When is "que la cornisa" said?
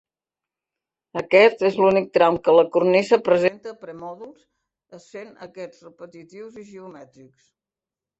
2.47-3.19